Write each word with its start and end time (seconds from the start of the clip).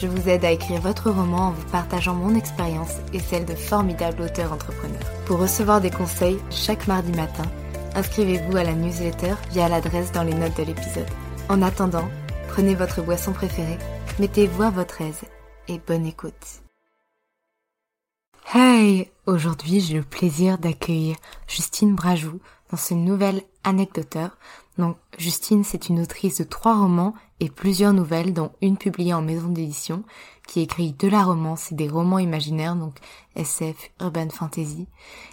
je 0.00 0.06
vous 0.06 0.28
aide 0.28 0.44
à 0.44 0.50
écrire 0.50 0.80
votre 0.80 1.10
roman 1.10 1.48
en 1.48 1.50
vous 1.52 1.66
partageant 1.70 2.14
mon 2.14 2.34
expérience 2.34 2.96
et 3.12 3.18
celle 3.18 3.44
de 3.46 3.54
formidables 3.54 4.22
auteurs 4.22 4.52
entrepreneurs. 4.52 5.10
Pour 5.24 5.38
recevoir 5.38 5.80
des 5.80 5.90
conseils 5.90 6.38
chaque 6.50 6.86
mardi 6.86 7.12
matin, 7.12 7.44
inscrivez-vous 7.94 8.56
à 8.56 8.64
la 8.64 8.74
newsletter 8.74 9.34
via 9.50 9.68
l'adresse 9.68 10.12
dans 10.12 10.22
les 10.22 10.34
notes 10.34 10.56
de 10.56 10.64
l'épisode. 10.64 11.08
En 11.48 11.62
attendant, 11.62 12.08
prenez 12.48 12.74
votre 12.74 13.02
boisson 13.02 13.32
préférée, 13.32 13.78
mettez-vous 14.18 14.62
à 14.62 14.70
votre 14.70 15.00
aise 15.00 15.22
et 15.68 15.80
bonne 15.86 16.06
écoute. 16.06 16.62
Hey 18.54 19.10
Aujourd'hui, 19.26 19.80
j'ai 19.80 19.94
le 19.94 20.04
plaisir 20.04 20.56
d'accueillir 20.56 21.16
Justine 21.48 21.96
Brajou 21.96 22.38
dans 22.70 22.76
ce 22.76 22.94
nouvel 22.94 23.42
anecdoteur. 23.64 24.38
Donc, 24.78 24.96
Justine, 25.18 25.64
c'est 25.64 25.88
une 25.88 26.00
autrice 26.00 26.38
de 26.38 26.44
trois 26.44 26.78
romans 26.78 27.14
et 27.40 27.50
plusieurs 27.50 27.92
nouvelles, 27.92 28.32
dont 28.32 28.52
une 28.62 28.76
publiée 28.76 29.14
en 29.14 29.22
maison 29.22 29.48
d'édition, 29.48 30.04
qui 30.46 30.60
écrit 30.60 30.92
de 30.92 31.08
la 31.08 31.24
romance 31.24 31.72
et 31.72 31.74
des 31.74 31.88
romans 31.88 32.18
imaginaires, 32.18 32.76
donc 32.76 32.96
SF, 33.34 33.90
urban 34.00 34.28
fantasy. 34.30 34.86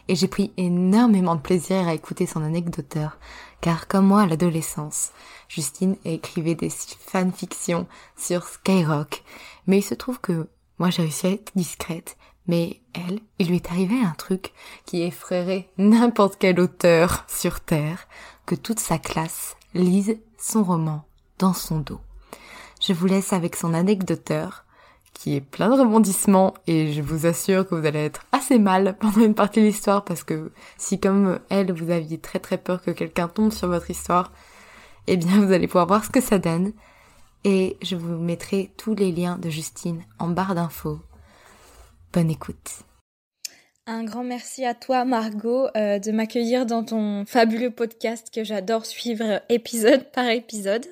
Et 0.07 0.15
j'ai 0.15 0.27
pris 0.27 0.51
énormément 0.57 1.35
de 1.35 1.41
plaisir 1.41 1.87
à 1.87 1.93
écouter 1.93 2.25
son 2.25 2.43
anecdoteur, 2.43 3.17
car 3.61 3.87
comme 3.87 4.07
moi 4.07 4.21
à 4.21 4.25
l'adolescence, 4.25 5.11
Justine 5.47 5.95
écrivait 6.03 6.55
des 6.55 6.69
fanfictions 6.69 7.87
sur 8.17 8.43
Skyrock. 8.43 9.23
Mais 9.67 9.79
il 9.79 9.83
se 9.83 9.93
trouve 9.93 10.19
que 10.19 10.49
moi 10.79 10.89
j'ai 10.89 11.03
réussi 11.03 11.27
à 11.27 11.31
être 11.31 11.51
discrète 11.55 12.17
mais 12.47 12.81
elle, 12.93 13.19
il 13.39 13.47
lui 13.47 13.55
est 13.57 13.71
arrivé 13.71 13.95
un 14.03 14.15
truc 14.17 14.51
qui 14.85 15.01
effraierait 15.01 15.69
n'importe 15.77 16.35
quel 16.37 16.59
auteur 16.59 17.25
sur 17.27 17.61
Terre, 17.61 18.07
que 18.45 18.55
toute 18.55 18.79
sa 18.79 18.97
classe 18.97 19.55
lise 19.73 20.17
son 20.37 20.63
roman 20.63 21.05
dans 21.39 21.53
son 21.53 21.79
dos. 21.79 21.99
Je 22.81 22.93
vous 22.93 23.05
laisse 23.05 23.33
avec 23.33 23.55
son 23.55 23.73
anecdoteur, 23.73 24.65
qui 25.13 25.35
est 25.35 25.41
plein 25.41 25.69
de 25.69 25.79
rebondissements, 25.79 26.53
et 26.67 26.91
je 26.91 27.01
vous 27.01 27.25
assure 27.25 27.67
que 27.67 27.75
vous 27.75 27.85
allez 27.85 28.05
être 28.05 28.25
assez 28.31 28.59
mal 28.59 28.97
pendant 28.99 29.21
une 29.21 29.35
partie 29.35 29.61
de 29.61 29.65
l'histoire, 29.65 30.03
parce 30.03 30.23
que 30.23 30.51
si 30.77 30.99
comme 30.99 31.39
elle, 31.49 31.71
vous 31.71 31.91
aviez 31.91 32.17
très 32.17 32.39
très 32.39 32.57
peur 32.57 32.81
que 32.81 32.91
quelqu'un 32.91 33.27
tombe 33.27 33.51
sur 33.51 33.67
votre 33.67 33.89
histoire, 33.89 34.31
eh 35.07 35.17
bien 35.17 35.45
vous 35.45 35.51
allez 35.51 35.67
pouvoir 35.67 35.87
voir 35.87 36.03
ce 36.03 36.09
que 36.09 36.21
ça 36.21 36.39
donne. 36.39 36.73
Et 37.45 37.77
je 37.81 37.95
vous 37.95 38.17
mettrai 38.17 38.71
tous 38.77 38.95
les 38.95 39.11
liens 39.11 39.37
de 39.37 39.49
Justine 39.49 40.03
en 40.17 40.29
barre 40.29 40.55
d'infos 40.55 40.99
Bonne 42.13 42.29
écoute. 42.29 42.83
Un 43.85 44.05
grand 44.05 44.23
merci 44.23 44.63
à 44.63 44.73
toi 44.73 45.03
Margot 45.03 45.67
euh, 45.75 45.99
de 45.99 46.13
m'accueillir 46.13 46.65
dans 46.65 46.85
ton 46.85 47.25
fabuleux 47.25 47.69
podcast 47.69 48.29
que 48.33 48.45
j'adore 48.45 48.85
suivre 48.85 49.41
épisode 49.49 50.05
par 50.13 50.29
épisode. 50.29 50.85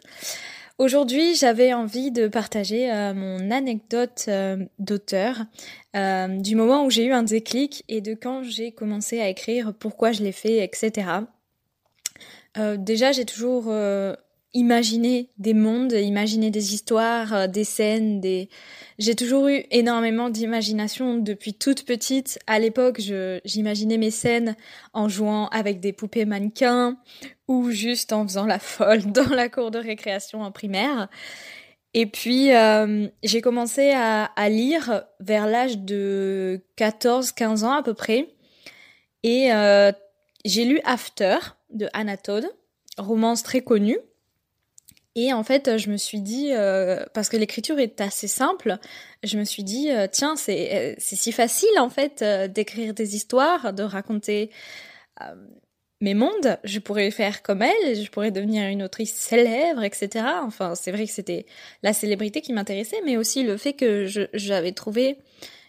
Aujourd'hui, 0.78 1.34
j'avais 1.36 1.74
envie 1.74 2.12
de 2.12 2.28
partager 2.28 2.92
euh, 2.92 3.14
mon 3.14 3.50
anecdote 3.50 4.26
euh, 4.28 4.58
d'auteur 4.80 5.46
du 5.94 6.56
moment 6.56 6.86
où 6.86 6.90
j'ai 6.90 7.06
eu 7.06 7.14
un 7.14 7.24
déclic 7.24 7.86
et 7.88 8.02
de 8.02 8.14
quand 8.14 8.44
j'ai 8.44 8.74
commencé 8.74 9.22
à 9.22 9.30
écrire, 9.30 9.74
pourquoi 9.74 10.12
je 10.12 10.24
l'ai 10.24 10.32
fait, 10.32 10.64
etc. 10.64 11.08
déjà, 12.78 13.12
j'ai 13.12 13.26
toujours 13.26 13.66
imaginer 14.54 15.30
des 15.38 15.54
mondes, 15.54 15.94
imaginer 15.94 16.52
des 16.52 16.74
histoires, 16.74 17.34
euh, 17.34 17.48
des 17.48 17.64
scènes, 17.64 18.20
des... 18.20 18.50
J'ai 19.00 19.16
toujours 19.16 19.48
eu 19.48 19.64
énormément 19.72 20.30
d'imagination 20.30 21.18
depuis 21.18 21.54
toute 21.54 21.86
petite. 21.86 22.38
À 22.48 22.60
l'époque, 22.60 23.00
j'imaginais 23.46 23.98
mes 23.98 24.12
scènes 24.12 24.56
en 24.94 25.08
jouant 25.08 25.48
avec 25.48 25.80
des 25.80 25.94
poupées 25.94 26.26
mannequins 26.26 26.98
ou 27.48 27.72
juste 27.72 28.14
en 28.14 28.28
faisant 28.28 28.46
la 28.46 28.60
folle 28.60 29.04
dans 29.12 29.30
la 29.30 29.50
cour 29.50 29.72
de 29.72 29.80
récréation 29.80 30.42
en 30.42 30.52
primaire. 30.52 31.10
Et 31.94 32.06
puis, 32.06 32.54
euh, 32.54 33.08
j'ai 33.24 33.42
commencé 33.42 33.92
à, 33.92 34.50
lire 34.50 35.04
vers 35.20 35.48
l'âge 35.48 35.78
de 35.78 36.62
14-15 36.78 37.64
ans 37.64 37.74
à 37.74 37.84
peu 37.84 37.94
près. 37.94 38.30
Et 39.24 39.54
euh, 39.54 39.92
j'ai 40.46 40.66
lu 40.66 40.80
After 40.86 41.38
de 41.70 41.88
Anatole, 41.94 42.48
romance 42.98 43.44
très 43.44 43.62
connue. 43.62 43.98
Et 45.16 45.34
en 45.34 45.44
fait, 45.44 45.78
je 45.78 45.90
me 45.90 45.98
suis 45.98 46.22
dit, 46.22 46.52
euh, 46.54 47.04
parce 47.14 47.28
que 47.28 47.36
l'écriture 47.36 47.80
est 47.80 48.00
assez 48.00 48.28
simple, 48.28 48.78
je 49.24 49.38
me 49.38 49.44
suis 49.44 49.64
dit, 49.64 49.92
euh, 49.92 50.08
tiens, 50.10 50.38
c'est 50.38 50.94
euh, 50.94 50.96
c'est 51.00 51.18
si 51.18 51.34
facile 51.34 51.78
en 51.80 51.90
fait 51.90 52.24
d'écrire 52.54 52.94
des 52.94 53.16
histoires, 53.16 53.74
de 53.74 53.84
raconter 53.84 54.52
mes 56.00 56.14
mondes. 56.14 56.58
Je 56.64 56.80
pourrais 56.80 57.12
faire 57.12 57.44
comme 57.44 57.62
elle, 57.62 57.96
je 57.96 58.10
pourrais 58.10 58.32
devenir 58.32 58.68
une 58.68 58.84
autrice 58.84 59.14
célèbre, 59.14 59.84
etc. 59.84 60.26
Enfin, 60.44 60.76
c'est 60.76 60.92
vrai 60.92 61.06
que 61.06 61.12
c'était 61.12 61.46
la 61.84 61.94
célébrité 61.94 62.42
qui 62.42 62.54
m'intéressait, 62.54 63.02
mais 63.06 63.18
aussi 63.18 63.44
le 63.44 63.58
fait 63.58 63.74
que 63.74 64.08
j'avais 64.34 64.72
trouvé 64.72 65.18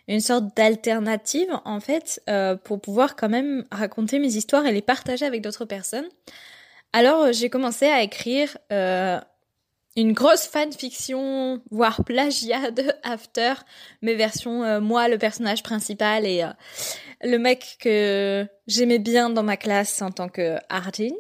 une 0.09 0.21
sorte 0.21 0.57
d'alternative 0.57 1.49
en 1.65 1.81
fait 1.81 2.23
pour 2.65 2.81
pouvoir 2.81 3.17
quand 3.17 3.29
même 3.29 3.65
raconter 3.73 4.21
mes 4.21 4.37
histoires 4.37 4.67
et 4.67 4.73
les 4.73 4.83
partager 4.83 5.27
avec 5.27 5.43
d'autres 5.43 5.65
personnes. 5.65 6.09
Alors 6.95 7.33
j'ai 7.33 7.51
commencé 7.51 7.87
à 7.87 8.03
écrire 8.03 8.57
une 9.97 10.13
grosse 10.13 10.47
fanfiction, 10.47 11.61
voire 11.71 12.05
plagiat 12.05 12.71
de 12.71 12.85
After, 13.03 13.55
mes 14.01 14.15
versions, 14.15 14.65
euh, 14.65 14.81
moi 14.81 15.09
le 15.09 15.19
personnage 15.19 15.63
principal 15.63 16.27
et 16.27 16.43
euh, 16.43 16.53
le 17.23 17.39
mec 17.39 17.77
que 17.81 18.47
j'aimais 18.67 18.99
bien 18.99 19.31
dans 19.31 19.43
ma 19.43 19.57
classe 19.57 20.01
en 20.03 20.11
tant 20.11 20.29
que 20.29 20.57
Arjin. 20.69 21.15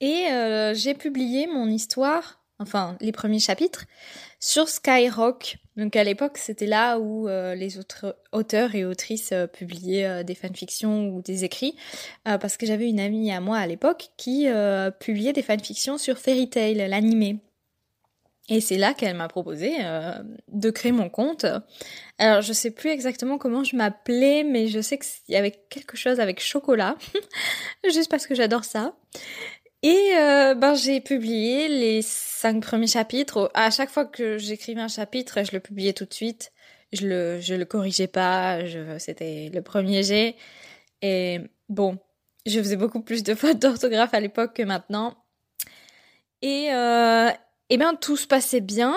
Et 0.00 0.26
euh, 0.32 0.74
j'ai 0.74 0.94
publié 0.94 1.46
mon 1.46 1.68
histoire, 1.68 2.43
enfin 2.64 2.96
les 3.00 3.12
premiers 3.12 3.38
chapitres, 3.38 3.86
sur 4.44 4.68
Skyrock. 4.68 5.56
Donc 5.76 5.96
à 5.96 6.04
l'époque, 6.04 6.36
c'était 6.36 6.66
là 6.66 6.98
où 6.98 7.28
euh, 7.28 7.54
les 7.54 7.78
autres 7.78 8.18
auteurs 8.30 8.74
et 8.74 8.84
autrices 8.84 9.32
euh, 9.32 9.46
publiaient 9.46 10.04
euh, 10.04 10.22
des 10.22 10.34
fanfictions 10.34 11.08
ou 11.08 11.22
des 11.22 11.44
écrits, 11.44 11.74
parce 12.24 12.58
que 12.58 12.66
j'avais 12.66 12.88
une 12.88 13.00
amie 13.00 13.32
à 13.32 13.40
moi 13.40 13.56
à 13.56 13.66
l'époque 13.66 14.10
qui 14.16 14.46
publiait 15.00 15.32
des 15.32 15.42
fanfictions 15.42 15.98
sur 15.98 16.18
Fairy 16.18 16.48
Tail, 16.48 16.74
l'animé. 16.88 17.38
Et 18.50 18.60
c'est 18.60 18.76
là 18.76 18.92
qu'elle 18.92 19.16
m'a 19.16 19.28
proposé 19.28 19.72
de 20.48 20.70
créer 20.70 20.92
mon 20.92 21.08
compte. 21.08 21.46
Alors 22.18 22.42
je 22.42 22.52
sais 22.52 22.70
plus 22.70 22.90
exactement 22.90 23.38
comment 23.38 23.64
je 23.64 23.76
m'appelais, 23.76 24.44
mais 24.44 24.68
je 24.68 24.80
sais 24.80 24.98
qu'il 24.98 25.34
y 25.34 25.36
avait 25.36 25.52
quelque 25.70 25.96
chose 25.96 26.20
avec 26.20 26.40
chocolat, 26.40 26.96
juste 27.90 28.10
parce 28.10 28.26
que 28.26 28.34
j'adore 28.34 28.64
ça. 28.64 28.94
Et 29.86 30.12
ben 30.56 30.74
j'ai 30.74 31.00
publié 31.00 31.68
les 31.68 32.00
cinq 32.00 32.62
premiers 32.62 32.86
chapitres. 32.86 33.50
À 33.52 33.70
chaque 33.70 33.90
fois 33.90 34.06
que 34.06 34.38
j'écrivais 34.38 34.80
un 34.80 34.88
chapitre, 34.88 35.44
je 35.44 35.52
le 35.52 35.60
publiais 35.60 35.92
tout 35.92 36.06
de 36.06 36.14
suite. 36.14 36.52
Je 36.94 37.06
le, 37.06 37.40
je 37.40 37.54
le 37.54 37.66
corrigeais 37.66 38.06
pas. 38.06 38.60
C'était 38.98 39.50
le 39.52 39.60
premier 39.60 40.02
jet. 40.02 40.36
Et 41.02 41.40
bon, 41.68 41.98
je 42.46 42.58
faisais 42.58 42.76
beaucoup 42.76 43.00
plus 43.00 43.22
de 43.22 43.34
fautes 43.40 43.58
d'orthographe 43.58 44.14
à 44.14 44.20
l'époque 44.20 44.54
que 44.54 44.62
maintenant. 44.62 45.16
Et, 46.42 46.72
euh, 46.72 47.30
et 47.70 47.76
bien, 47.76 47.94
tout 47.94 48.16
se 48.16 48.26
passait 48.26 48.60
bien. 48.60 48.94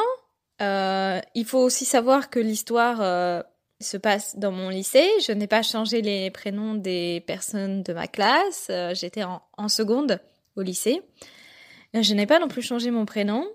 Euh, 0.62 1.20
il 1.36 1.46
faut 1.46 1.60
aussi 1.60 1.86
savoir 1.86 2.30
que 2.30 2.40
l'histoire 2.40 3.02
euh, 3.02 3.42
se 3.80 3.98
passe 3.98 4.38
dans 4.38 4.52
mon 4.52 4.70
lycée. 4.70 5.08
Je 5.26 5.32
n'ai 5.32 5.48
pas 5.48 5.62
changé 5.62 6.02
les 6.02 6.32
prénoms 6.32 6.76
des 6.76 7.24
personnes 7.28 7.84
de 7.84 7.94
ma 7.94 8.08
classe. 8.08 8.68
Euh, 8.70 8.94
J'étais 8.94 9.24
en, 9.24 9.70
seconde 9.70 10.20
au 10.58 10.62
lycée. 10.62 11.02
Je 11.94 12.14
n'ai 12.14 12.26
pas 12.26 12.40
non 12.40 12.48
plus 12.48 12.62
changé 12.62 12.92
mon 12.92 13.06
prénom 13.06 13.48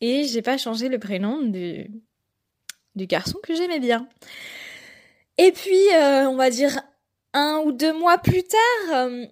et 0.00 0.24
j'ai 0.24 0.42
pas 0.42 0.56
changé 0.56 0.88
le 0.88 0.98
prénom 0.98 1.42
du, 1.42 1.90
du 2.94 3.06
garçon 3.06 3.38
que 3.42 3.54
j'aimais 3.54 3.80
bien. 3.80 4.08
Et 5.38 5.52
puis, 5.52 5.88
euh, 5.94 6.28
on 6.28 6.36
va 6.36 6.50
dire 6.50 6.80
un 7.34 7.62
ou 7.64 7.72
deux 7.72 7.92
mois 7.92 8.18
plus 8.18 8.42
tard, 8.42 8.58
euh, 8.94 9.26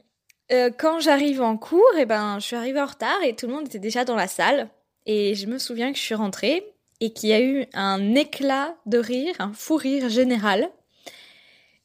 euh, 0.53 0.71
quand 0.77 1.01
j'arrive 1.01 1.43
en 1.43 1.57
cours, 1.57 1.93
et 1.97 2.03
eh 2.03 2.07
ben, 2.07 2.39
je 2.41 2.47
suis 2.47 2.57
arrivée 2.57 2.81
en 2.81 2.87
retard 2.87 3.23
et 3.23 3.37
tout 3.37 3.47
le 3.47 3.53
monde 3.53 3.67
était 3.67 3.79
déjà 3.79 4.05
dans 4.05 4.17
la 4.17 4.27
salle. 4.27 4.69
Et 5.07 5.35
je 5.35 5.47
me 5.47 5.59
souviens 5.59 5.93
que 5.93 5.99
je 5.99 6.03
suis 6.03 6.15
rentrée 6.15 6.65
et 7.01 7.13
qu'il 7.13 7.31
y 7.31 7.33
a 7.33 7.41
eu 7.41 7.67
un 7.73 8.15
éclat 8.15 8.77
de 8.87 8.99
rire, 8.99 9.35
un 9.39 9.53
fou 9.53 9.77
rire 9.77 10.09
général. 10.09 10.71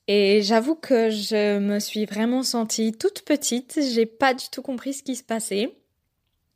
Et 0.08 0.42
j'avoue 0.44 0.76
que 0.76 1.10
je 1.10 1.58
me 1.58 1.80
suis 1.80 2.06
vraiment 2.06 2.44
sentie 2.44 2.94
toute 2.94 3.24
petite. 3.24 3.80
J'ai 3.94 4.06
pas 4.06 4.34
du 4.34 4.46
tout 4.52 4.62
compris 4.62 4.94
ce 4.94 5.04
qui 5.04 5.16
se 5.16 5.24
passait. 5.24 5.72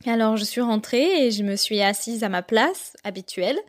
Alors 0.06 0.38
je 0.38 0.46
suis 0.46 0.62
rentrée 0.62 1.25
et 1.25 1.31
je 1.31 1.44
me 1.44 1.56
suis 1.56 1.81
assise 1.81 2.24
à 2.24 2.30
ma 2.30 2.42
place 2.42 2.96
habituelle, 3.04 3.60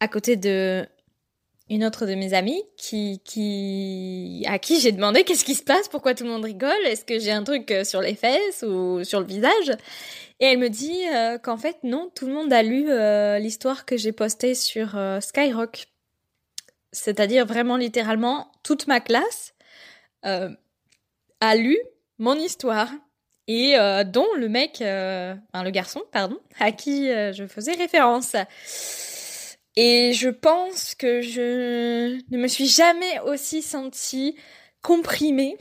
à 0.00 0.08
côté 0.08 0.36
de 0.36 0.84
une 1.70 1.84
autre 1.84 2.06
de 2.06 2.14
mes 2.14 2.34
amies 2.34 2.62
qui, 2.76 3.22
qui, 3.24 4.44
à 4.46 4.58
qui 4.58 4.80
j'ai 4.80 4.92
demandé 4.92 5.22
qu'est-ce 5.24 5.44
qui 5.44 5.54
se 5.54 5.62
passe, 5.62 5.88
pourquoi 5.88 6.14
tout 6.14 6.24
le 6.24 6.30
monde 6.30 6.44
rigole, 6.44 6.72
est-ce 6.84 7.04
que 7.04 7.18
j'ai 7.18 7.30
un 7.30 7.42
truc 7.44 7.70
euh, 7.70 7.84
sur 7.84 8.00
les 8.00 8.14
fesses 8.14 8.64
ou 8.66 9.02
sur 9.04 9.20
le 9.20 9.26
visage 9.26 9.70
Et 10.40 10.46
elle 10.46 10.58
me 10.58 10.68
dit 10.68 11.06
euh, 11.14 11.38
qu'en 11.38 11.56
fait 11.56 11.76
non, 11.84 12.10
tout 12.14 12.26
le 12.26 12.34
monde 12.34 12.52
a 12.52 12.62
lu 12.62 12.90
euh, 12.90 13.38
l'histoire 13.38 13.86
que 13.86 13.96
j'ai 13.96 14.12
postée 14.12 14.54
sur 14.54 14.98
Skyrock. 15.20 15.86
C'est-à-dire 16.94 17.44
vraiment 17.44 17.76
littéralement 17.76 18.50
toute 18.62 18.86
ma 18.86 19.00
classe 19.00 19.52
euh, 20.24 20.48
a 21.40 21.56
lu 21.56 21.76
mon 22.18 22.34
histoire 22.34 22.88
et 23.46 23.74
dont 24.06 24.28
le 24.38 24.48
mec, 24.48 24.76
enfin 24.76 25.62
le 25.62 25.70
garçon, 25.70 26.00
pardon, 26.12 26.38
à 26.60 26.72
qui 26.72 27.08
je 27.08 27.46
faisais 27.46 27.74
référence. 27.74 28.34
Et 29.76 30.12
je 30.12 30.28
pense 30.28 30.94
que 30.94 31.20
je 31.20 32.20
ne 32.30 32.38
me 32.38 32.46
suis 32.46 32.68
jamais 32.68 33.20
aussi 33.20 33.60
sentie 33.60 34.36
comprimée, 34.82 35.56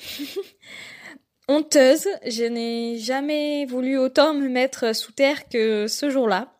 honteuse. 1.47 2.07
Je 2.27 2.43
n'ai 2.43 2.99
jamais 2.99 3.65
voulu 3.65 3.97
autant 3.97 4.35
me 4.35 4.47
mettre 4.49 4.95
sous 4.95 5.11
terre 5.13 5.49
que 5.49 5.87
ce 5.87 6.11
jour-là. 6.11 6.53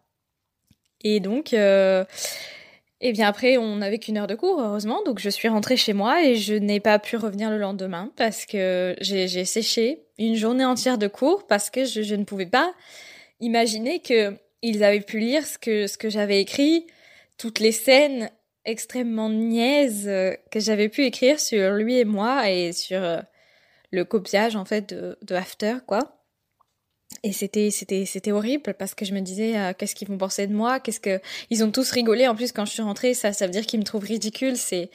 Et 1.03 1.19
donc, 1.19 1.53
euh, 1.53 2.05
et 3.05 3.11
bien 3.11 3.27
après, 3.27 3.57
on 3.57 3.75
n'avait 3.75 3.99
qu'une 3.99 4.17
heure 4.17 4.27
de 4.27 4.35
cours, 4.35 4.61
heureusement. 4.61 5.01
Donc 5.05 5.19
je 5.19 5.29
suis 5.29 5.49
rentrée 5.49 5.75
chez 5.75 5.91
moi 5.91 6.23
et 6.23 6.35
je 6.35 6.53
n'ai 6.53 6.79
pas 6.79 6.99
pu 6.99 7.17
revenir 7.17 7.51
le 7.51 7.57
lendemain 7.57 8.09
parce 8.15 8.45
que 8.45 8.95
j'ai 9.01 9.43
séché 9.43 10.05
une 10.17 10.35
journée 10.35 10.63
entière 10.63 10.97
de 10.97 11.07
cours 11.07 11.45
parce 11.45 11.69
que 11.69 11.83
je, 11.83 12.01
je 12.01 12.15
ne 12.15 12.23
pouvais 12.23 12.45
pas 12.45 12.73
imaginer 13.41 13.99
que 13.99 14.33
ils 14.61 14.85
avaient 14.85 15.01
pu 15.01 15.19
lire 15.19 15.45
ce 15.45 15.57
que, 15.57 15.85
ce 15.85 15.97
que 15.97 16.09
j'avais 16.09 16.39
écrit, 16.39 16.87
toutes 17.37 17.59
les 17.59 17.73
scènes 17.73 18.31
extrêmement 18.63 19.29
niaises 19.29 20.07
euh, 20.07 20.31
que 20.49 20.61
j'avais 20.61 20.87
pu 20.87 21.03
écrire 21.03 21.41
sur 21.41 21.73
lui 21.73 21.99
et 21.99 22.05
moi 22.05 22.49
et 22.49 22.71
sur 22.71 23.03
euh, 23.03 23.19
le 23.91 24.05
copiage 24.05 24.55
en 24.55 24.63
fait 24.63 24.93
de, 24.93 25.17
de 25.21 25.35
After 25.35 25.75
quoi. 25.85 26.22
Et 27.23 27.31
c'était 27.31 27.71
c'était 27.71 28.05
c'était 28.05 28.31
horrible 28.31 28.73
parce 28.73 28.95
que 28.95 29.05
je 29.05 29.13
me 29.13 29.21
disais 29.21 29.57
euh, 29.57 29.73
qu'est-ce 29.77 29.95
qu'ils 29.95 30.07
vont 30.07 30.17
penser 30.17 30.47
de 30.47 30.53
moi, 30.53 30.79
qu'est-ce 30.79 30.99
que 30.99 31.21
ils 31.49 31.63
ont 31.63 31.71
tous 31.71 31.91
rigolé. 31.91 32.27
En 32.27 32.35
plus 32.35 32.51
quand 32.51 32.65
je 32.65 32.71
suis 32.71 32.81
rentrée, 32.81 33.13
ça 33.13 33.33
ça 33.33 33.45
veut 33.45 33.51
dire 33.51 33.65
qu'ils 33.65 33.79
me 33.79 33.85
trouvent 33.85 34.03
ridicule, 34.03 34.57
c'est 34.57 34.89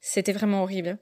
c'était 0.00 0.32
vraiment 0.32 0.62
horrible. 0.62 0.98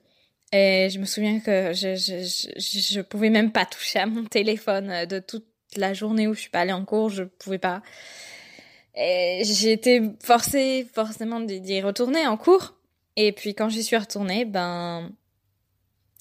Et 0.52 0.88
je 0.90 0.98
me 0.98 1.06
souviens 1.06 1.40
que 1.40 1.72
je, 1.72 1.96
je, 1.96 2.24
je, 2.24 2.94
je 2.94 3.00
pouvais 3.00 3.30
même 3.30 3.52
pas 3.52 3.64
toucher 3.64 4.00
à 4.00 4.06
mon 4.06 4.24
téléphone 4.24 5.06
de 5.06 5.18
toute 5.18 5.46
la 5.76 5.94
journée 5.94 6.26
où 6.28 6.34
je 6.34 6.40
suis 6.40 6.50
pas 6.50 6.60
allée 6.60 6.72
en 6.72 6.84
cours, 6.84 7.10
je 7.10 7.24
pouvais 7.24 7.58
pas. 7.58 7.82
J'ai 8.94 9.72
été 9.72 10.02
forcée 10.22 10.86
forcément 10.92 11.40
d'y 11.40 11.80
retourner 11.80 12.26
en 12.26 12.36
cours. 12.36 12.74
Et 13.16 13.32
puis 13.32 13.54
quand 13.54 13.68
j'y 13.68 13.82
suis 13.82 13.96
retournée, 13.96 14.44
ben 14.44 15.10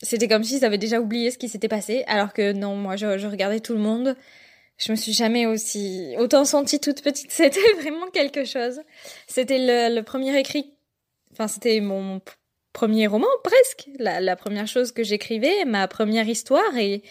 c'était 0.02 0.28
comme 0.28 0.44
s'ils 0.44 0.66
avaient 0.66 0.78
déjà 0.78 1.00
oublié 1.00 1.32
ce 1.32 1.38
qui 1.38 1.50
s'était 1.50 1.68
passé, 1.68 2.04
alors 2.08 2.34
que 2.34 2.54
non, 2.54 2.76
moi 2.76 2.96
je, 2.96 3.28
regardais 3.28 3.60
tout 3.60 3.74
le 3.74 3.80
monde. 3.80 4.16
Je 4.78 4.92
me 4.92 4.98
suis 4.98 5.14
jamais 5.14 5.46
aussi 5.46 6.16
autant 6.18 6.44
sentie 6.44 6.80
toute 6.80 7.04
petite. 7.04 7.32
C'était 7.32 7.74
vraiment 7.80 8.10
quelque 8.10 8.44
chose. 8.44 8.82
C'était 9.28 9.60
le, 9.60 10.02
premier 10.02 10.38
écrit, 10.40 10.74
enfin 11.32 11.48
c'était 11.48 11.80
mon 11.82 12.20
premier 12.74 13.06
roman 13.06 13.28
presque, 13.44 13.90
la, 14.00 14.36
première 14.36 14.68
chose 14.68 14.92
que 14.92 15.04
j'écrivais, 15.04 15.66
ma 15.66 15.88
première 15.88 16.28
histoire, 16.28 16.76
et, 16.78 17.04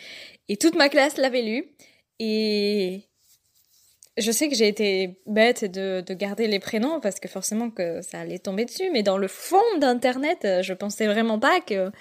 et 0.49 0.57
toute 0.57 0.75
ma 0.75 0.89
classe 0.89 1.17
l'avait 1.17 1.43
lu. 1.43 1.67
Et 2.19 3.05
je 4.17 4.33
sais 4.33 4.49
que 4.49 4.57
j'ai 4.57 4.67
été 4.67 5.21
bête 5.27 5.65
de, 5.65 6.03
de, 6.05 6.15
garder 6.15 6.49
les 6.49 6.59
prénoms 6.59 7.01
parce 7.01 7.21
que 7.21 7.29
forcément 7.29 7.71
que 7.71 8.03
ça 8.03 8.21
allait 8.21 8.39
tomber 8.41 8.65
dessus, 8.65 8.91
mais 8.91 9.03
dans 9.03 9.17
le 9.17 9.29
fond 9.29 9.63
d'internet, 9.79 10.47
je 10.63 10.73
pensais 10.75 11.07
vraiment 11.07 11.39
pas 11.39 11.61
que 11.61 11.93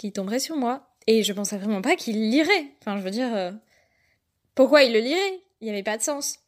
qu'il 0.00 0.12
tomberait 0.12 0.38
sur 0.38 0.56
moi 0.56 0.88
et 1.06 1.22
je 1.22 1.32
pensais 1.32 1.58
vraiment 1.58 1.82
pas 1.82 1.94
qu'il 1.94 2.30
lirait. 2.30 2.72
Enfin, 2.80 2.96
je 2.96 3.02
veux 3.02 3.10
dire, 3.10 3.34
euh, 3.34 3.52
pourquoi 4.54 4.82
il 4.82 4.92
le 4.92 5.00
lirait? 5.00 5.40
Il 5.60 5.66
n'y 5.66 5.70
avait 5.70 5.82
pas 5.82 5.98
de 5.98 6.02
sens. 6.02 6.38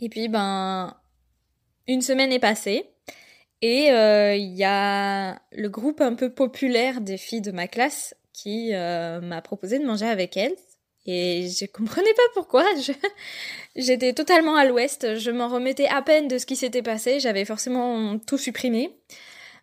Et 0.00 0.08
puis 0.08 0.28
ben, 0.28 0.96
une 1.88 2.02
semaine 2.02 2.32
est 2.32 2.38
passée 2.38 2.88
et 3.62 3.90
euh, 3.90 4.36
il 4.36 4.54
y 4.54 4.64
a 4.64 5.40
le 5.52 5.68
groupe 5.68 6.00
un 6.00 6.14
peu 6.14 6.32
populaire 6.32 7.00
des 7.00 7.16
filles 7.16 7.40
de 7.40 7.50
ma 7.50 7.66
classe 7.66 8.14
qui 8.32 8.72
m'a 8.72 9.40
proposé 9.40 9.78
de 9.78 9.86
manger 9.86 10.06
avec 10.06 10.36
elles 10.36 10.56
et 11.06 11.48
je 11.48 11.64
comprenais 11.66 12.12
pas 12.14 12.22
pourquoi. 12.34 12.64
J'étais 13.76 14.12
totalement 14.12 14.56
à 14.56 14.64
l'ouest. 14.64 15.16
Je 15.16 15.30
m'en 15.30 15.48
remettais 15.48 15.86
à 15.86 16.02
peine 16.02 16.28
de 16.28 16.36
ce 16.36 16.46
qui 16.46 16.56
s'était 16.56 16.82
passé. 16.82 17.20
J'avais 17.20 17.44
forcément 17.44 18.18
tout 18.18 18.38
supprimé. 18.38 18.90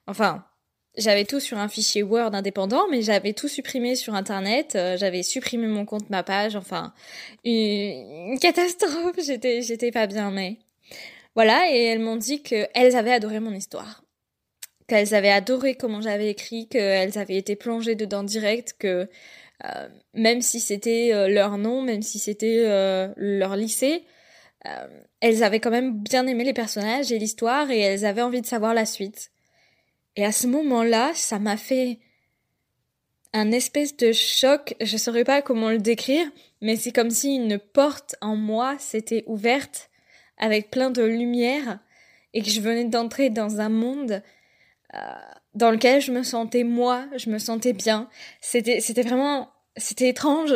Enfin, 0.08 0.46
j'avais 0.96 1.26
tout 1.26 1.40
sur 1.40 1.58
un 1.58 1.68
fichier 1.68 2.04
Word 2.04 2.36
indépendant, 2.36 2.88
mais 2.90 3.02
j'avais 3.02 3.34
tout 3.34 3.48
supprimé 3.48 3.96
sur 3.96 4.14
Internet. 4.14 4.76
Euh, 4.76 4.96
j'avais 4.96 5.24
supprimé 5.24 5.68
mon 5.68 5.86
compte, 5.86 6.10
ma 6.10 6.24
page. 6.24 6.56
Enfin, 6.56 6.94
une, 7.44 8.38
catastrophe. 8.40 9.16
J'étais, 9.26 9.62
j'étais 9.64 9.92
pas 9.92 10.06
bien, 10.08 10.30
mais 10.32 10.58
voilà. 11.36 11.72
Et 11.72 11.84
elles 11.84 12.00
m'ont 12.00 12.16
dit 12.18 12.44
qu'elles 12.44 12.96
avaient 12.96 13.14
adoré 13.14 13.40
mon 13.40 13.54
histoire, 13.54 14.04
qu'elles 14.88 15.16
avaient 15.16 15.32
adoré 15.32 15.76
comment 15.76 16.02
j'avais 16.02 16.30
écrit, 16.30 16.68
qu'elles 16.68 17.18
avaient 17.18 17.38
été 17.38 17.56
plongées 17.56 17.96
dedans 17.96 18.24
direct, 18.24 18.76
que 18.78 19.10
euh, 19.66 19.90
même 20.14 20.42
si 20.42 20.60
c'était 20.60 21.12
euh, 21.14 21.28
leur 21.28 21.58
nom, 21.58 21.82
même 21.82 22.04
si 22.04 22.20
c'était 22.20 22.66
leur 23.18 23.56
lycée, 23.56 24.04
elles 25.22 25.44
avaient 25.44 25.60
quand 25.60 25.72
même 25.72 25.98
bien 25.98 26.28
aimé 26.28 26.44
les 26.44 26.54
personnages 26.54 27.12
et 27.12 27.20
l'histoire 27.20 27.70
et 27.72 27.80
elles 27.80 28.06
avaient 28.06 28.22
envie 28.22 28.42
de 28.42 28.46
savoir 28.46 28.74
la 28.74 28.86
suite. 28.86 29.33
Et 30.16 30.26
à 30.26 30.32
ce 30.32 30.48
moment-là, 30.48 31.12
ça 31.16 31.40
m'a 31.40 31.58
fait 31.58 32.00
un 33.34 33.52
espèce 33.52 33.98
de 33.98 34.12
choc, 34.12 34.76
je 34.80 34.98
saurais 34.98 35.24
pas 35.24 35.42
comment 35.42 35.72
le 35.72 35.80
décrire, 35.80 36.28
mais 36.62 36.76
c'est 36.76 36.92
comme 36.92 37.10
si 37.10 37.36
une 37.36 37.58
porte 37.58 38.16
en 38.22 38.36
moi 38.36 38.78
s'était 38.78 39.24
ouverte 39.26 39.90
avec 40.38 40.70
plein 40.70 40.92
de 40.92 41.04
lumière 41.04 41.80
et 42.34 42.44
que 42.44 42.50
je 42.50 42.62
venais 42.62 42.86
d'entrer 42.86 43.30
dans 43.30 43.60
un 43.60 43.70
monde 43.70 44.22
euh, 44.94 45.00
dans 45.56 45.72
lequel 45.72 46.02
je 46.02 46.12
me 46.12 46.24
sentais 46.24 46.64
moi, 46.64 47.06
je 47.18 47.30
me 47.30 47.40
sentais 47.40 47.74
bien. 47.74 48.10
C'était 48.42 48.80
c'était 48.80 49.02
vraiment 49.02 49.52
c'était 49.78 50.10
étrange 50.10 50.54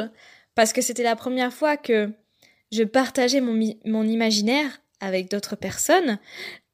parce 0.53 0.73
que 0.73 0.81
c'était 0.81 1.03
la 1.03 1.15
première 1.15 1.53
fois 1.53 1.77
que 1.77 2.11
je 2.71 2.83
partageais 2.83 3.41
mon, 3.41 3.75
mon 3.85 4.03
imaginaire 4.03 4.81
avec 4.99 5.29
d'autres 5.29 5.55
personnes, 5.55 6.19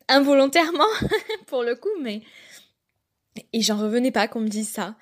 involontairement 0.08 0.84
pour 1.48 1.63
le 1.63 1.75
coup, 1.75 1.90
mais 2.02 2.22
et 3.54 3.62
j'en 3.62 3.78
revenais 3.78 4.12
pas 4.12 4.28
qu'on 4.28 4.42
me 4.42 4.48
dise 4.48 4.70
ça. 4.70 4.96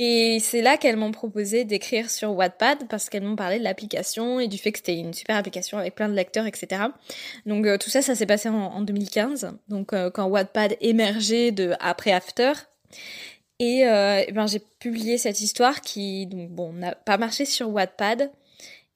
Et 0.00 0.38
c'est 0.40 0.62
là 0.62 0.76
qu'elles 0.76 0.96
m'ont 0.96 1.10
proposé 1.10 1.64
d'écrire 1.64 2.08
sur 2.08 2.32
Wattpad 2.32 2.86
parce 2.88 3.08
qu'elles 3.08 3.24
m'ont 3.24 3.34
parlé 3.34 3.58
de 3.58 3.64
l'application 3.64 4.38
et 4.38 4.46
du 4.46 4.56
fait 4.56 4.70
que 4.70 4.78
c'était 4.78 4.96
une 4.96 5.12
super 5.12 5.36
application 5.36 5.76
avec 5.76 5.96
plein 5.96 6.08
de 6.08 6.14
lecteurs, 6.14 6.46
etc. 6.46 6.82
Donc 7.46 7.66
euh, 7.66 7.78
tout 7.78 7.90
ça, 7.90 8.00
ça 8.00 8.14
s'est 8.14 8.26
passé 8.26 8.48
en, 8.48 8.54
en 8.54 8.80
2015, 8.80 9.56
donc 9.68 9.92
euh, 9.92 10.08
quand 10.10 10.26
Wattpad 10.26 10.76
émergeait 10.80 11.50
de 11.50 11.72
après 11.80 12.12
After. 12.12 12.52
Et, 13.58 13.86
euh, 13.88 14.22
ben 14.32 14.46
j'ai 14.46 14.60
publié 14.78 15.18
cette 15.18 15.40
histoire 15.40 15.80
qui 15.80 16.26
donc 16.26 16.50
bon 16.50 16.72
n'a 16.74 16.94
pas 16.94 17.18
marché 17.18 17.44
sur 17.44 17.68
Wattpad. 17.70 18.30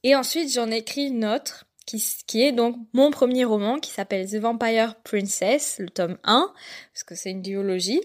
Et 0.05 0.15
ensuite 0.15 0.53
j'en 0.53 0.71
ai 0.71 0.79
écrit 0.79 1.07
une 1.07 1.25
autre 1.25 1.67
qui, 1.85 2.01
qui 2.29 2.43
est 2.43 2.53
donc 2.53 2.77
mon 2.93 3.11
premier 3.11 3.45
roman 3.45 3.81
qui 3.81 3.91
s'appelle 3.91 4.31
The 4.31 4.37
Vampire 4.37 4.95
Princess, 5.03 5.81
le 5.81 5.89
tome 5.89 6.17
1, 6.23 6.53
parce 6.95 7.03
que 7.03 7.17
c'est 7.17 7.31
une 7.33 7.43
duologie. 7.43 8.01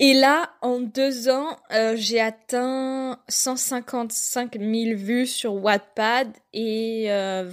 Et 0.00 0.12
là, 0.14 0.54
en 0.60 0.80
deux 0.80 1.28
ans, 1.28 1.56
euh, 1.72 1.94
j'ai 1.96 2.20
atteint 2.20 3.20
155 3.28 4.58
000 4.58 4.96
vues 4.96 5.26
sur 5.26 5.54
Wattpad 5.54 6.36
et 6.52 7.06
20 7.08 7.48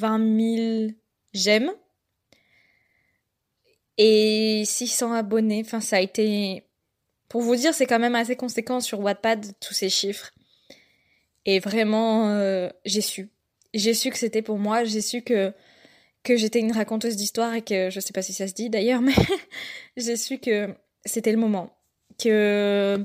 000 0.87 0.91
j'aime. 1.33 1.71
Et 3.97 4.63
600 4.65 5.13
abonnés. 5.13 5.61
Enfin, 5.65 5.81
ça 5.81 5.97
a 5.97 5.99
été... 5.99 6.63
Pour 7.29 7.41
vous 7.41 7.55
dire, 7.55 7.73
c'est 7.73 7.85
quand 7.85 7.99
même 7.99 8.15
assez 8.15 8.35
conséquent 8.35 8.79
sur 8.79 8.99
Wattpad, 8.99 9.45
tous 9.59 9.73
ces 9.73 9.89
chiffres. 9.89 10.31
Et 11.45 11.59
vraiment, 11.59 12.29
euh, 12.31 12.69
j'ai 12.85 13.01
su. 13.01 13.29
J'ai 13.73 13.93
su 13.93 14.09
que 14.09 14.17
c'était 14.17 14.41
pour 14.41 14.57
moi. 14.57 14.83
J'ai 14.83 15.01
su 15.01 15.21
que 15.21 15.53
que 16.23 16.35
j'étais 16.35 16.59
une 16.59 16.71
raconteuse 16.71 17.15
d'histoire 17.15 17.55
et 17.55 17.63
que 17.63 17.89
je 17.89 17.99
sais 17.99 18.13
pas 18.13 18.21
si 18.21 18.31
ça 18.31 18.47
se 18.47 18.53
dit 18.53 18.69
d'ailleurs, 18.69 19.01
mais 19.01 19.15
j'ai 19.97 20.17
su 20.17 20.37
que 20.37 20.69
c'était 21.03 21.31
le 21.31 21.39
moment. 21.39 21.75
Que 22.21 23.03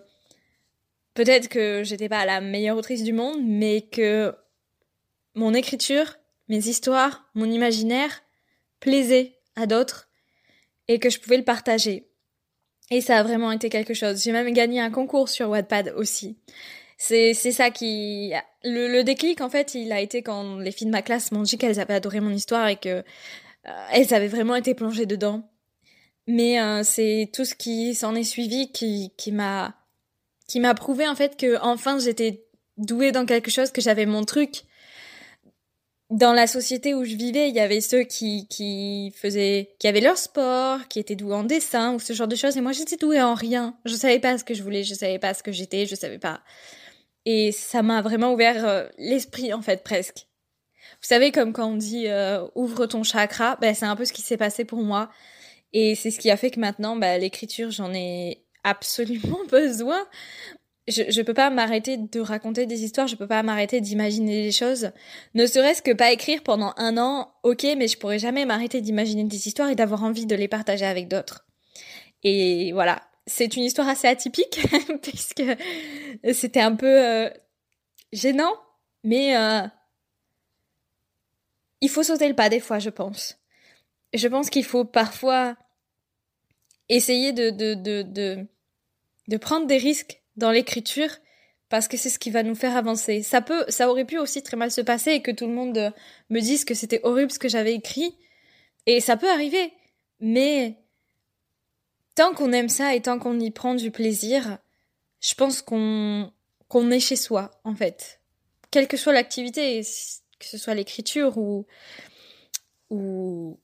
peut-être 1.15 1.49
que 1.49 1.83
j'étais 1.85 2.09
pas 2.09 2.25
la 2.27 2.41
meilleure 2.41 2.77
autrice 2.77 3.03
du 3.03 3.13
monde, 3.13 3.41
mais 3.43 3.83
que 3.83 4.35
mon 5.35 5.55
écriture, 5.55 6.17
mes 6.49 6.69
histoires, 6.69 7.29
mon 7.35 7.51
imaginaire 7.51 8.23
plaisait 8.81 9.39
à 9.55 9.67
d'autres 9.67 10.09
et 10.89 10.99
que 10.99 11.11
je 11.11 11.19
pouvais 11.19 11.39
le 11.39 11.45
partager. 11.45 12.09
Et 12.91 13.01
ça 13.01 13.19
a 13.19 13.23
vraiment 13.23 13.51
été 13.51 13.69
quelque 13.69 13.95
chose. 13.95 14.23
J'ai 14.23 14.33
même 14.33 14.53
gagné 14.53 14.81
un 14.81 14.91
concours 14.91 15.29
sur 15.29 15.49
Wattpad 15.49 15.93
aussi. 15.97 16.39
C'est 16.99 17.35
ça 17.35 17.71
qui 17.71 18.33
le, 18.65 18.89
le, 18.89 19.05
déclic 19.05 19.41
en 19.41 19.51
fait, 19.51 19.75
il 19.75 19.93
a 19.93 20.01
été 20.01 20.23
quand 20.23 20.57
les 20.57 20.73
filles 20.73 20.87
de 20.87 20.93
ma 20.93 21.03
classe 21.03 21.31
m'ont 21.31 21.43
dit 21.43 21.59
qu'elles 21.59 21.79
avaient 21.81 21.95
adoré 21.95 22.21
mon 22.21 22.31
histoire 22.31 22.69
et 22.69 22.77
que 22.77 23.03
euh, 23.67 23.87
elles 23.93 24.15
avaient 24.15 24.29
vraiment 24.29 24.55
été 24.55 24.75
plongées 24.75 25.07
dedans. 25.07 25.43
Mais 26.27 26.61
euh, 26.61 26.83
c'est 26.83 27.31
tout 27.33 27.45
ce 27.45 27.55
qui 27.55 27.95
s'en 27.95 28.15
est 28.15 28.25
suivi 28.25 28.73
qui 28.73 29.13
qui 29.17 29.33
m'a 29.33 29.77
qui 30.49 30.61
m'a 30.61 30.75
prouvé 30.75 31.07
en 31.09 31.15
fait 31.15 31.37
que 31.37 31.59
enfin 31.63 31.99
j'étais 31.99 32.45
douée 32.77 33.13
dans 33.13 33.27
quelque 33.27 33.51
chose, 33.51 33.71
que 33.71 33.81
j'avais 33.81 34.07
mon 34.07 34.25
truc. 34.25 34.65
Dans 36.11 36.33
la 36.33 36.47
société 36.47 36.95
où 36.95 37.05
je 37.05 37.17
vivais, 37.17 37.49
il 37.49 37.55
y 37.55 37.61
avait 37.61 37.81
ceux 37.81 38.03
qui 38.03 38.47
qui 38.49 39.13
faisaient 39.17 39.75
qui 39.79 39.89
avaient 39.89 40.01
leur 40.01 40.19
sport, 40.19 40.87
qui 40.89 40.99
étaient 41.01 41.17
doués 41.17 41.35
en 41.35 41.45
dessin 41.45 41.95
ou 41.95 42.01
ce 42.01 42.13
genre 42.13 42.29
de 42.29 42.37
choses 42.37 42.57
et 42.57 42.61
moi 42.61 42.73
j'étais 42.73 42.97
douée 42.97 43.23
en 43.23 43.35
rien. 43.35 43.77
Je 43.85 43.95
savais 43.95 44.21
pas 44.21 44.39
ce 44.39 44.45
que 44.45 44.55
je 44.55 44.63
voulais, 44.63 44.85
je 44.85 44.95
savais 44.95 45.19
pas 45.19 45.35
ce 45.35 45.43
que 45.43 45.53
j'étais, 45.53 45.87
je 45.87 45.95
savais 45.95 46.19
pas 46.19 46.43
et 47.27 47.51
ça 47.53 47.83
m'a 47.83 48.01
vraiment 48.01 48.33
ouvert 48.33 48.65
euh, 48.65 48.87
l'esprit, 48.97 49.53
en 49.53 49.61
fait, 49.61 49.83
presque. 49.83 50.29
Vous 51.03 51.09
savez, 51.09 51.33
comme 51.33 51.53
quand 51.53 51.69
on 51.69 51.77
dit 51.77 52.07
euh, 52.07 52.47
ouvre 52.55 52.87
ton 52.87 53.03
chakra, 53.03 53.57
ben, 53.57 53.75
c'est 53.75 53.85
un 53.85 53.97
peu 53.97 54.05
ce 54.05 54.13
qui 54.13 54.23
s'est 54.23 54.37
passé 54.37 54.65
pour 54.65 54.83
moi. 54.83 55.11
Et 55.79 55.95
c'est 55.95 56.11
ce 56.11 56.19
qui 56.19 56.31
a 56.31 56.39
fait 56.39 56.51
que 56.51 56.59
maintenant, 56.59 56.97
ben, 56.97 57.21
l'écriture, 57.21 57.71
j'en 57.71 57.93
ai 57.93 58.43
absolument 58.65 59.41
besoin. 59.51 60.09
Je, 60.89 61.03
je 61.11 61.21
peux 61.21 61.35
pas 61.35 61.51
m'arrêter 61.51 61.99
de 61.99 62.19
raconter 62.19 62.65
des 62.65 62.83
histoires, 62.83 63.09
je 63.09 63.15
peux 63.15 63.27
pas 63.27 63.43
m'arrêter 63.43 63.83
d'imaginer 63.83 64.43
des 64.43 64.53
choses. 64.53 64.91
Ne 65.35 65.45
serait-ce 65.45 65.83
que 65.83 65.91
pas 65.91 66.13
écrire 66.13 66.43
pendant 66.43 66.73
un 66.79 66.97
an, 66.97 67.31
ok, 67.43 67.67
mais 67.77 67.89
je 67.89 67.99
pourrais 67.99 68.19
jamais 68.19 68.47
m'arrêter 68.47 68.81
d'imaginer 68.81 69.25
des 69.25 69.49
histoires 69.49 69.69
et 69.69 69.75
d'avoir 69.75 70.03
envie 70.03 70.25
de 70.25 70.35
les 70.35 70.49
partager 70.49 70.87
avec 70.87 71.09
d'autres. 71.09 71.47
Et 72.23 72.73
voilà, 72.73 73.03
c'est 73.27 73.55
une 73.55 73.65
histoire 73.65 73.89
assez 73.89 74.09
atypique 74.09 74.59
puisque 75.03 75.45
c'était 76.33 76.63
un 76.63 76.75
peu 76.75 77.05
euh, 77.05 77.29
gênant, 78.15 78.55
mais 79.05 79.37
euh, 79.37 79.61
il 81.83 81.91
faut 81.91 82.03
sauter 82.03 82.29
le 82.29 82.35
pas 82.35 82.49
des 82.49 82.61
fois, 82.61 82.79
je 82.79 82.89
pense. 82.89 83.37
Je 84.15 84.27
pense 84.27 84.49
qu'il 84.49 84.65
faut 84.65 84.87
parfois 84.87 85.55
essayer 86.89 87.33
de, 87.33 87.51
de, 87.51 87.75
de, 87.75 88.47
de, 89.29 89.37
prendre 89.37 89.67
des 89.67 89.77
risques 89.77 90.23
dans 90.37 90.51
l'écriture 90.51 91.11
parce 91.69 91.89
que 91.89 91.97
c'est 91.97 92.11
ce 92.11 92.19
qui 92.19 92.31
va 92.31 92.43
nous 92.43 92.55
faire 92.55 92.77
avancer. 92.77 93.23
Ça 93.23 93.41
peut, 93.41 93.65
ça 93.69 93.91
aurait 93.91 94.05
pu 94.05 94.19
aussi 94.19 94.43
très 94.43 94.57
mal 94.57 94.71
se 94.71 94.81
passer 94.81 95.13
et 95.13 95.23
que 95.23 95.31
tout 95.33 95.47
le 95.47 95.53
monde 95.53 95.93
me 96.31 96.41
dise 96.41 96.65
que 96.65 96.75
c'était 96.75 97.01
horrible 97.03 97.33
ce 97.33 97.39
que 97.39 97.49
j'avais 97.49 97.75
écrit. 97.75 98.17
Et 98.87 99.01
ça 99.01 99.17
peut 99.17 99.31
arriver. 99.31 99.73
Mais 100.21 100.77
tant 102.15 102.33
qu'on 102.35 102.53
aime 102.53 102.69
ça 102.69 102.95
et 102.95 103.03
tant 103.03 103.19
qu'on 103.19 103.39
y 103.41 103.51
prend 103.51 103.75
du 103.75 103.91
plaisir, 103.91 104.59
je 105.21 105.35
pense 105.35 105.63
qu'on 105.63 106.33
qu'on 106.69 106.91
est 106.91 107.01
chez 107.01 107.17
soi 107.17 107.51
en 107.65 107.75
fait. 107.75 108.21
Quelle 108.71 108.89
que 108.89 108.97
soit 108.97 109.13
l'activité, 109.13 109.83
que 110.39 110.47
ce 110.47 110.59
soit 110.59 110.75
l'écriture 110.75 111.39
ou 111.39 111.67
ou 112.91 113.59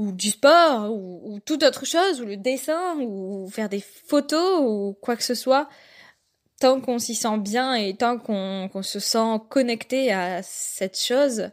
ou 0.00 0.12
du 0.12 0.30
sport 0.30 0.90
ou, 0.90 1.20
ou, 1.24 1.40
toute 1.40 1.62
autre 1.62 1.84
chose 1.84 2.22
ou 2.22 2.24
le 2.24 2.38
dessin 2.38 2.98
ou 3.00 3.48
faire 3.50 3.68
des 3.68 3.80
photos 3.80 4.60
ou 4.62 4.96
quoi 5.02 5.14
que 5.14 5.22
ce 5.22 5.34
soit, 5.34 5.68
tant 6.58 6.80
qu'on 6.80 6.98
s'y 6.98 7.14
sent 7.14 7.36
bien 7.38 7.74
et 7.74 7.94
tant 7.94 8.18
qu'on 8.18 8.70
qu'on 8.72 8.82
se 8.82 8.98
sent 8.98 9.40
connecté 9.50 10.10
à 10.10 10.42
cette 10.42 10.98
chose, 10.98 11.50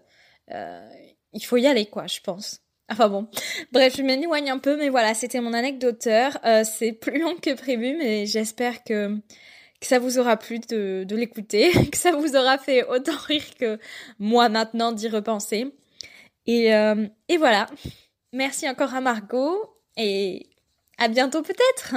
euh, 0.52 0.90
il 1.34 1.44
faut 1.44 1.58
y 1.58 1.68
aller 1.68 1.88
quoi, 1.88 2.08
je 2.08 2.22
pense. 2.22 2.62
Enfin 2.90 3.10
bon, 3.10 3.28
bref, 3.74 3.98
je 3.98 4.02
m'éloigne 4.02 4.50
un 4.50 4.60
peu, 4.60 4.78
mais 4.78 4.88
voilà, 4.88 5.14
c'était 5.14 5.42
mon 5.42 5.52
anecdote. 5.52 6.08
Euh, 6.08 6.64
c'est 6.64 6.94
plus 6.94 7.20
long 7.20 7.36
que 7.36 7.54
prévu, 7.54 7.98
mais 7.98 8.26
j'espère 8.26 8.82
que, 8.86 9.18
que 9.82 9.88
ça 9.88 10.00
vous 10.00 10.20
aura 10.20 10.38
plu 10.38 10.60
de, 10.60 11.04
de 11.06 11.16
l'écouter, 11.18 11.72
que 11.92 11.98
ça 11.98 12.14
vous 12.14 12.38
aura 12.38 12.58
fait 12.58 12.86
autant 12.86 13.18
rire 13.28 13.44
que 13.60 13.78
moi 14.20 14.48
maintenant 14.48 14.94
d'y 14.94 15.10
repenser. 15.10 15.74
Et, 16.46 16.74
euh, 16.74 17.08
et 17.28 17.36
voilà, 17.36 17.68
merci 18.34 18.70
encore 18.70 18.94
à 18.94 19.02
Margot, 19.02 19.78
et 19.98 20.50
à 20.98 21.08
bientôt 21.08 21.42
peut-être. 21.42 21.96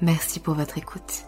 Merci 0.00 0.40
pour 0.40 0.54
votre 0.54 0.78
écoute. 0.78 1.24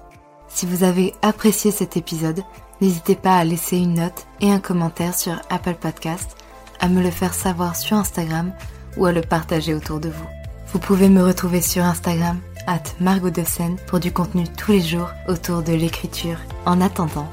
Si 0.49 0.67
vous 0.67 0.85
avez 0.85 1.15
apprécié 1.23 1.71
cet 1.71 1.97
épisode, 1.97 2.43
n'hésitez 2.81 3.17
pas 3.17 3.37
à 3.37 3.45
laisser 3.45 3.79
une 3.79 3.95
note 3.95 4.27
et 4.41 4.51
un 4.51 4.61
commentaire 4.61 5.17
sur 5.17 5.41
Apple 5.51 5.75
Podcast, 5.75 6.37
à 6.81 6.89
me 6.89 7.03
le 7.03 7.11
faire 7.11 7.35
savoir 7.35 7.77
sur 7.77 7.97
Instagram 7.97 8.53
ou 8.97 9.07
à 9.07 9.13
le 9.13 9.23
partager 9.23 9.75
autour 9.75 10.01
de 10.01 10.09
vous. 10.09 10.29
Vous 10.69 10.79
pouvez 10.79 11.09
me 11.09 11.23
retrouver 11.23 11.63
sur 11.63 11.85
Instagram, 11.85 12.41
at 12.67 12.83
Margot 13.01 13.31
pour 13.87 14.01
du 14.01 14.13
contenu 14.13 14.45
tous 14.49 14.73
les 14.73 14.81
jours 14.81 15.11
autour 15.29 15.63
de 15.63 15.73
l'écriture. 15.73 16.39
En 16.67 16.81
attendant, 16.81 17.29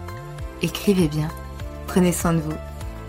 écrivez 0.61 1.07
bien, 1.07 1.27
prenez 1.87 2.11
soin 2.11 2.33
de 2.33 2.39
vous 2.39 2.72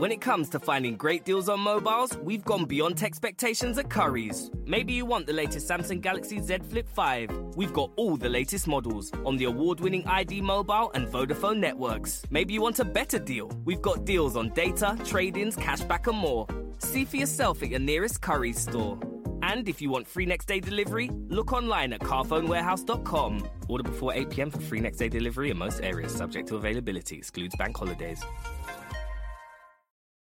When 0.00 0.12
it 0.12 0.22
comes 0.22 0.48
to 0.52 0.58
finding 0.58 0.96
great 0.96 1.26
deals 1.26 1.50
on 1.50 1.60
mobiles, 1.60 2.16
we've 2.22 2.42
gone 2.42 2.64
beyond 2.64 3.02
expectations 3.02 3.76
at 3.76 3.90
Curry's. 3.90 4.50
Maybe 4.64 4.94
you 4.94 5.04
want 5.04 5.26
the 5.26 5.34
latest 5.34 5.68
Samsung 5.68 6.00
Galaxy 6.00 6.40
Z 6.40 6.60
Flip 6.70 6.88
5. 6.88 7.30
We've 7.54 7.74
got 7.74 7.90
all 7.96 8.16
the 8.16 8.30
latest 8.30 8.66
models 8.66 9.12
on 9.26 9.36
the 9.36 9.44
award 9.44 9.80
winning 9.80 10.06
ID 10.06 10.40
Mobile 10.40 10.90
and 10.94 11.06
Vodafone 11.06 11.58
networks. 11.58 12.22
Maybe 12.30 12.54
you 12.54 12.62
want 12.62 12.78
a 12.78 12.84
better 12.86 13.18
deal. 13.18 13.50
We've 13.66 13.82
got 13.82 14.06
deals 14.06 14.38
on 14.38 14.54
data, 14.54 14.96
trade 15.04 15.36
ins, 15.36 15.54
cashback, 15.54 16.06
and 16.06 16.16
more. 16.16 16.46
See 16.78 17.04
for 17.04 17.18
yourself 17.18 17.62
at 17.62 17.68
your 17.68 17.80
nearest 17.80 18.22
Curry's 18.22 18.58
store. 18.58 18.98
And 19.42 19.68
if 19.68 19.82
you 19.82 19.90
want 19.90 20.06
free 20.06 20.24
next 20.24 20.46
day 20.46 20.60
delivery, 20.60 21.10
look 21.28 21.52
online 21.52 21.92
at 21.92 22.00
carphonewarehouse.com. 22.00 23.50
Order 23.68 23.84
before 23.84 24.14
8 24.14 24.30
pm 24.30 24.50
for 24.50 24.60
free 24.60 24.80
next 24.80 24.96
day 24.96 25.10
delivery 25.10 25.50
in 25.50 25.58
most 25.58 25.82
areas, 25.82 26.14
subject 26.14 26.48
to 26.48 26.56
availability, 26.56 27.18
excludes 27.18 27.54
bank 27.56 27.76
holidays. 27.76 28.24